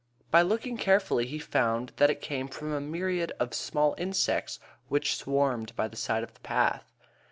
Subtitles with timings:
[0.31, 5.15] By looking carefully he found that it came from a myriad of small insects which
[5.15, 6.91] swarmed by the side of the path.